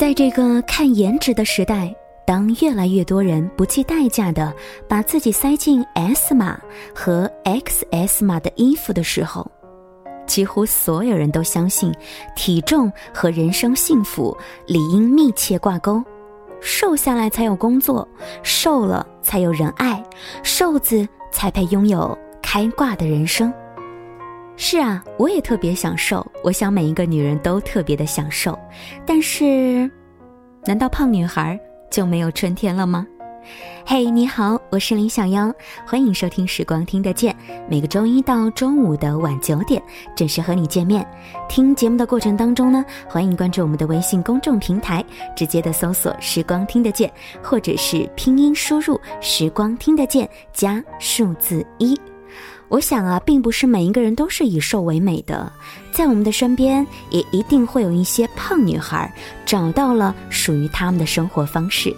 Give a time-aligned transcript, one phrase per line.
[0.00, 4.50] 在这个看颜值的时代，当越来越多人不计代价的
[4.88, 6.58] 把自己塞进 S 码
[6.94, 9.46] 和 XS 码的衣服的时候，
[10.26, 11.92] 几乎所有人都相信
[12.34, 14.34] 体重和人生幸福
[14.66, 16.02] 理应密切挂钩。
[16.62, 18.08] 瘦下来才有工作，
[18.42, 20.02] 瘦了才有人爱，
[20.42, 23.52] 瘦子才配拥有开挂的人生。
[24.56, 26.26] 是啊，我也特别想瘦。
[26.42, 28.58] 我想每一个女人都特别的想瘦，
[29.06, 29.90] 但是，
[30.66, 31.58] 难道胖女孩
[31.90, 33.06] 就没有春天了吗？
[33.86, 35.50] 嘿，你好，我是林小妖，
[35.86, 37.34] 欢迎收听《时光听得见》。
[37.66, 39.82] 每个周一到周五的晚九点，
[40.14, 41.04] 准时和你见面。
[41.48, 45.02] 听节目的过程当中呢，欢迎关注我们的微信公众平台，
[45.34, 47.10] 直接的搜索“时光听得见”，
[47.42, 51.98] 或者是拼音输入“时光听得见”加数字一。
[52.68, 55.52] 我想啊，并不是每一个人都是以瘦为美的，
[55.92, 59.12] 在我们的身边也一定会有一些胖女孩
[59.44, 61.94] 找到了属于她们的生活方式。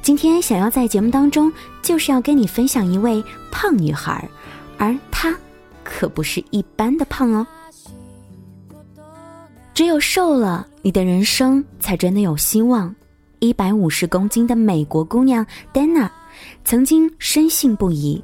[0.00, 4.26] 今天想要在节目当中，就是要跟你分享一位胖女孩，
[4.78, 5.36] 而她
[5.82, 7.46] 可不是一般的胖哦。
[9.74, 12.94] 只有瘦了，你的人生才真的有希望。
[13.40, 16.08] 一百五十公斤的美国姑娘 Dana，
[16.64, 18.22] 曾经深信不疑。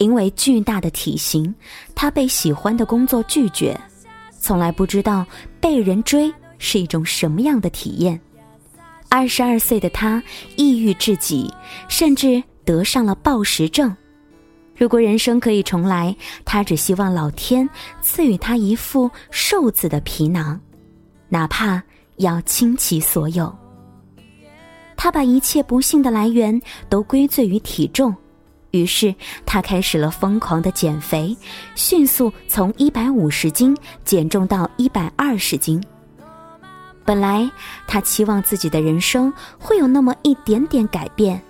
[0.00, 1.54] 因为巨大的体型，
[1.94, 3.78] 他被喜欢的工作拒绝，
[4.38, 5.26] 从来不知道
[5.60, 8.18] 被人追是一种什么样的体验。
[9.10, 10.22] 二十二岁的他
[10.56, 11.52] 抑郁至极，
[11.86, 13.94] 甚至得上了暴食症。
[14.74, 17.68] 如果人生可以重来，他只希望老天
[18.00, 20.58] 赐予他一副瘦子的皮囊，
[21.28, 21.82] 哪怕
[22.16, 23.54] 要倾其所有。
[24.96, 28.16] 他把一切不幸的来源都归罪于体重。
[28.70, 31.36] 于是，他开始了疯狂的减肥，
[31.74, 35.82] 迅速从一百五十斤减重到一百二十斤。
[37.04, 37.50] 本来
[37.88, 41.40] 他期望自己的人生会有那么一点点改变，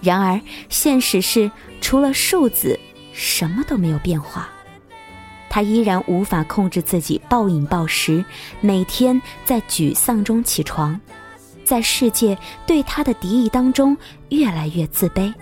[0.00, 1.50] 然而现实是，
[1.80, 2.78] 除了数字，
[3.12, 4.48] 什么都没有变化。
[5.48, 8.24] 他依然无法控制自己暴饮暴食，
[8.60, 11.00] 每天在沮丧中起床，
[11.64, 13.96] 在世界对他的敌意当中
[14.28, 15.32] 越来越自卑。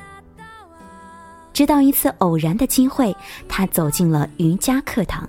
[1.54, 3.16] 直到一次偶然的机会，
[3.48, 5.26] 他走进了瑜伽课堂。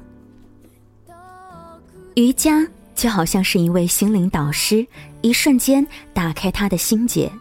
[2.15, 4.85] 瑜伽就好像是一位心灵导师，
[5.21, 7.31] 一瞬间打开他的心结。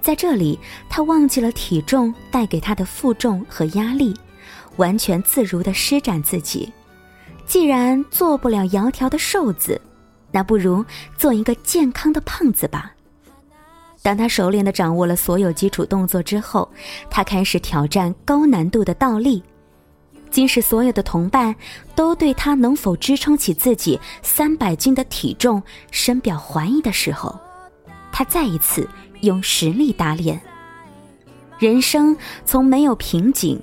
[0.00, 0.58] 在这里，
[0.88, 4.14] 他忘记了体重带给他的负重和压力，
[4.76, 6.72] 完全自如的施展自己。
[7.46, 9.80] 既然做不了窈窕的瘦子，
[10.30, 10.84] 那不如
[11.18, 12.94] 做一个健康的胖子吧。
[14.02, 16.68] 当他熟练的掌握了所有基础动作之后，
[17.10, 19.42] 他开始挑战高难度的倒立。
[20.30, 21.54] 即使所有的同伴
[21.94, 27.36] 都对他能否支撑起自己三百斤的体重深表怀疑的时候，
[28.12, 28.88] 他再一次
[29.22, 30.40] 用实力打脸。
[31.58, 33.60] 人生从没有瓶颈，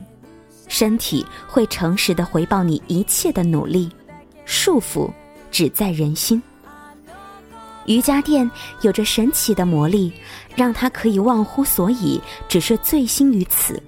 [0.68, 3.90] 身体会诚实的回报你一切的努力，
[4.44, 5.10] 束缚
[5.50, 6.44] 只在人心。
[7.88, 8.50] 瑜伽垫
[8.82, 10.14] 有着神奇的魔力，
[10.56, 13.82] 让他可以忘乎所以，只是醉心于此。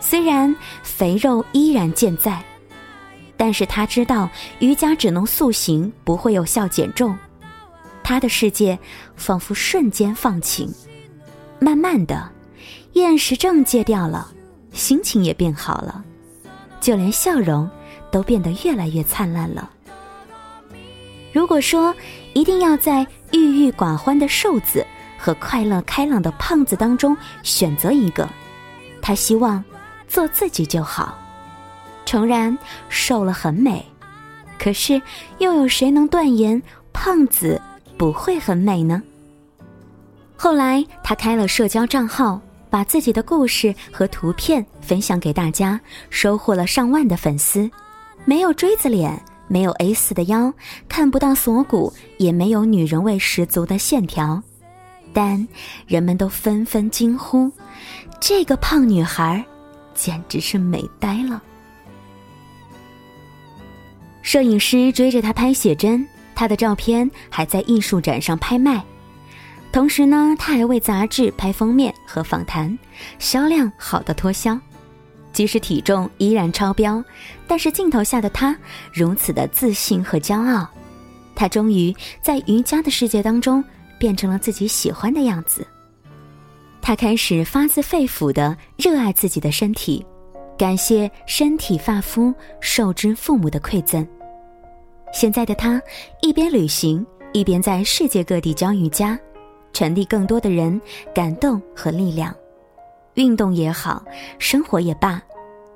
[0.00, 2.44] 虽然肥肉依然健在，
[3.36, 4.28] 但是他知道
[4.58, 7.16] 瑜伽只能塑形，不会有效减重。
[8.02, 8.78] 他的世界
[9.16, 10.68] 仿佛瞬间放晴，
[11.60, 12.28] 慢慢的，
[12.94, 14.32] 厌食症戒掉了，
[14.72, 16.04] 心情也变好了，
[16.80, 17.70] 就连笑容
[18.10, 19.70] 都变得越来越灿烂了。
[21.32, 21.94] 如果说
[22.34, 24.86] 一定要在郁郁寡欢的瘦子
[25.18, 28.28] 和快乐开朗的胖子当中选择一个，
[29.00, 29.64] 他希望
[30.06, 31.18] 做自己就好。
[32.04, 32.56] 诚然，
[32.88, 33.82] 瘦了很美，
[34.58, 35.00] 可是
[35.38, 36.60] 又有谁能断言
[36.92, 37.60] 胖子
[37.96, 39.02] 不会很美呢？
[40.36, 42.38] 后来，他开了社交账号，
[42.68, 47.70] 把自己的故事和图片分享给大家，收获了上万的粉丝。
[48.24, 49.18] 没有锥子脸。
[49.52, 50.50] 没有 A 四的腰，
[50.88, 54.42] 看不到锁骨，也没有女人味十足的线条，
[55.12, 55.46] 但
[55.86, 57.52] 人们都纷纷惊呼
[58.18, 59.44] ：“这个胖女孩，
[59.92, 61.42] 简直是美呆了！”
[64.22, 68.82] 摄影师追着她拍写真，她的照片还在艺术展上拍卖。
[69.70, 72.78] 同时呢，她还为杂志拍封面和访谈，
[73.18, 74.58] 销量好的脱销。
[75.32, 77.02] 即使体重依然超标，
[77.46, 78.56] 但是镜头下的他
[78.92, 80.68] 如此的自信和骄傲。
[81.34, 83.64] 他终于在瑜伽的世界当中
[83.98, 85.66] 变成了自己喜欢的样子。
[86.80, 90.04] 他开始发自肺腑的热爱自己的身体，
[90.58, 94.06] 感谢身体发肤受之父母的馈赠。
[95.12, 95.80] 现在的他
[96.20, 99.18] 一边旅行，一边在世界各地教瑜伽，
[99.72, 100.80] 传递更多的人
[101.14, 102.34] 感动和力量。
[103.14, 104.02] 运动也好，
[104.38, 105.20] 生活也罢，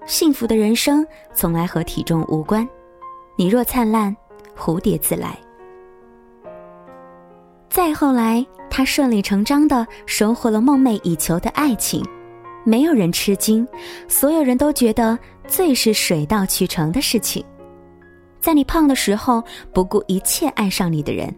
[0.07, 2.67] 幸福的人生从来和体重无关。
[3.37, 4.17] 你若灿烂，
[4.57, 5.39] 蝴蝶自来。
[7.69, 12.03] 再后来，他顺理成章的收获了梦寐以求的爱情，
[12.65, 13.69] 没有人吃惊，
[14.09, 17.45] 所有人都觉得最是水到渠成的事情。
[18.41, 19.43] 在你胖的时候，
[19.75, 21.35] 不顾一切爱上你的人，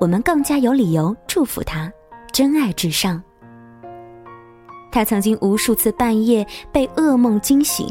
[0.00, 1.92] 我们更加有理由祝福他，
[2.32, 3.22] 真爱至上。
[4.96, 7.86] 他曾经无数次半夜被噩梦惊醒，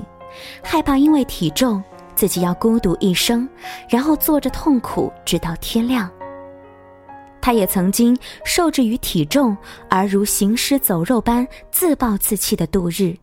[0.63, 1.83] 害怕因为体重
[2.15, 3.47] 自己要孤独一生，
[3.87, 6.09] 然后坐着痛苦直到天亮。
[7.39, 9.55] 他也曾经受制于体重
[9.87, 13.15] 而如行尸走肉般自暴自弃的度日，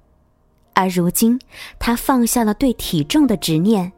[0.75, 1.37] 而如今
[1.81, 3.93] 他放下了对体重的执念，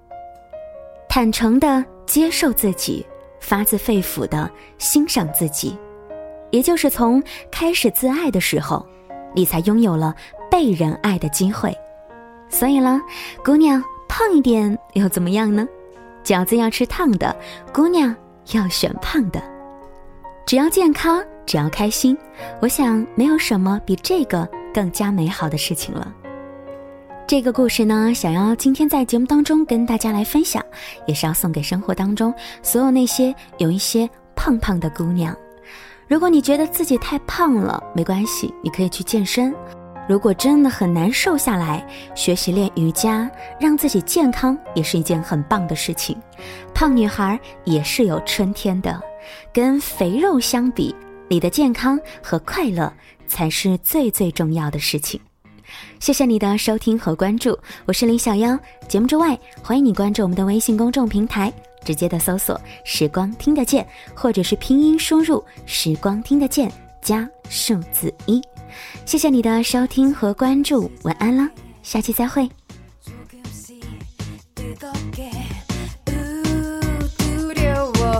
[1.11, 3.05] 坦诚的接受自己，
[3.39, 5.77] 发自肺腑的欣赏自己，
[6.51, 8.83] 也就是从开始自爱的时候。
[9.35, 10.15] 你才拥有了
[10.51, 11.77] 被人爱的机会，
[12.49, 13.01] 所以呢，
[13.45, 15.67] 姑娘胖一点又怎么样呢？
[16.23, 17.35] 饺子要吃烫的，
[17.73, 18.15] 姑娘
[18.53, 19.43] 要选胖的。
[20.47, 22.17] 只要健康，只要开心，
[22.61, 26.15] 我想没有什么比这个更加美好的事情了。
[27.27, 30.63] 这个故事呢，想要今天在节目当中跟大家来分享，
[31.07, 32.33] 也是要送给生活当中
[32.63, 35.35] 所有那些有一些胖胖的姑娘。
[36.07, 39.55] 如果你觉得自己太胖了，没关系，你可以去健身。
[40.07, 46.15] 如果真的很难瘦下来，学习练瑜伽，让自己健康也是一件很棒的事情。
[46.75, 49.01] 胖女孩也是有春天的，
[49.51, 50.95] 跟肥肉相比，
[51.27, 52.93] 你的健康和快乐
[53.27, 55.19] 才是最最重要的事情。
[55.99, 58.59] 谢谢你的收听和关注，我是林小妖。
[58.87, 61.51] 节目之外，欢迎你关注我们的微信公众平台。
[61.84, 66.72] 直接的搜索“时光听得见”，或者是拼音输入“时光听得见”
[67.02, 68.42] 加数字一。
[69.06, 71.50] 谢谢你的收听和关注，晚安了，
[71.82, 72.50] 下期再会。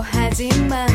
[0.02, 0.88] 하지만